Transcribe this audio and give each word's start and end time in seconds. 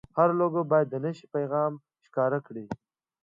هره 0.17 0.33
لوګو 0.39 0.61
باید 0.71 0.87
د 0.89 0.95
نښې 1.03 1.27
پیغام 1.35 1.71
ښکاره 2.05 2.39
کړي. 2.47 2.65